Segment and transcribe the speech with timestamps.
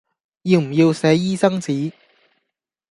[0.41, 1.93] 要唔要寫醫生紙